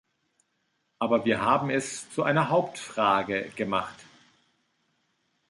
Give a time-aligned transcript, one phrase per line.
[0.97, 4.03] Aber wir haben es zu einer Hauptfrage gemacht.